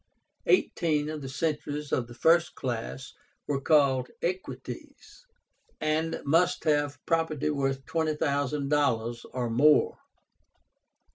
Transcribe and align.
Eighteen 0.47 1.11
of 1.11 1.21
the 1.21 1.29
centuries 1.29 1.91
of 1.91 2.07
the 2.07 2.15
first 2.15 2.55
class 2.55 3.13
were 3.47 3.61
called 3.61 4.09
EQUITES, 4.23 5.27
and 5.79 6.19
must 6.25 6.63
have 6.63 6.97
property 7.05 7.51
worth 7.51 7.85
twenty 7.85 8.15
thousand 8.15 8.69
dollars 8.69 9.27
or 9.31 9.47
more. 9.47 9.99